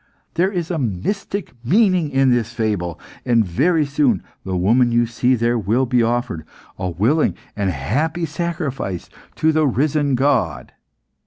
There 0.33 0.51
is 0.51 0.71
a 0.71 0.79
mystic 0.79 1.53
meaning 1.63 2.09
in 2.09 2.31
this 2.31 2.51
fable, 2.53 2.99
and 3.23 3.45
very 3.45 3.85
soon 3.85 4.23
the 4.43 4.57
woman 4.57 4.91
you 4.91 5.05
see 5.05 5.35
there 5.35 5.59
will 5.59 5.85
be 5.85 6.01
offered, 6.01 6.43
a 6.79 6.89
willing 6.89 7.35
and 7.55 7.69
happy 7.69 8.25
sacrifice, 8.25 9.11
to 9.35 9.51
the 9.51 9.67
risen 9.67 10.15
God." 10.15 10.71